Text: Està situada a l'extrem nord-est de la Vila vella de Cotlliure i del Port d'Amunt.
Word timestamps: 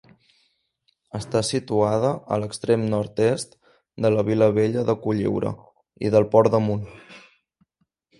Està 1.17 1.41
situada 1.49 2.13
a 2.35 2.39
l'extrem 2.43 2.85
nord-est 2.93 3.53
de 4.05 4.11
la 4.15 4.23
Vila 4.31 4.47
vella 4.55 4.87
de 4.89 4.95
Cotlliure 5.05 5.53
i 6.09 6.13
del 6.17 6.27
Port 6.33 6.55
d'Amunt. 6.57 6.83